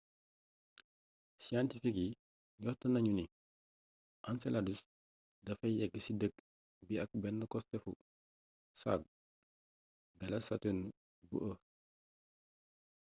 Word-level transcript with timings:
siyentifik 1.43 1.95
yi 2.01 2.07
njort 2.59 2.81
nañu 2.93 3.11
ni 3.15 3.25
enceladus 4.29 4.79
dafay 5.45 5.73
yëggu 5.79 5.99
ci 6.05 6.11
dëkk 6.21 6.35
bi 6.87 6.95
ak 7.03 7.11
benn 7.21 7.39
costéefu 7.51 7.91
saagu 8.79 9.07
galaas 10.19 10.45
saturne 10.47 10.87
bu 11.29 11.37
e 11.51 11.51